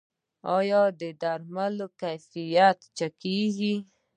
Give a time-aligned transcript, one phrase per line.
[0.57, 3.75] آیا د درملو کیفیت چک کیږي؟